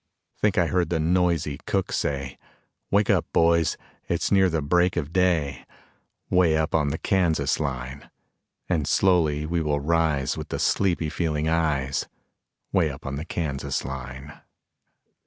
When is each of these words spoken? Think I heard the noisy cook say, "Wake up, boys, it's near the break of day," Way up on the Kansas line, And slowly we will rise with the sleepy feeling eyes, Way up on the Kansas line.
Think 0.39 0.57
I 0.57 0.65
heard 0.65 0.89
the 0.89 0.99
noisy 0.99 1.59
cook 1.67 1.91
say, 1.91 2.39
"Wake 2.89 3.11
up, 3.11 3.27
boys, 3.31 3.77
it's 4.09 4.31
near 4.31 4.49
the 4.49 4.59
break 4.63 4.97
of 4.97 5.13
day," 5.13 5.63
Way 6.31 6.57
up 6.57 6.73
on 6.73 6.87
the 6.87 6.97
Kansas 6.97 7.59
line, 7.59 8.09
And 8.67 8.87
slowly 8.87 9.45
we 9.45 9.61
will 9.61 9.79
rise 9.79 10.37
with 10.37 10.49
the 10.49 10.57
sleepy 10.57 11.09
feeling 11.11 11.47
eyes, 11.47 12.07
Way 12.73 12.89
up 12.89 13.05
on 13.05 13.17
the 13.17 13.25
Kansas 13.25 13.85
line. 13.85 14.41